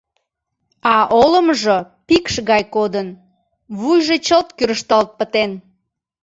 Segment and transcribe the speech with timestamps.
[0.93, 3.07] А олымжо пикш гай кодын,
[3.77, 5.51] вуйжо чылт кӱрышталт пытен.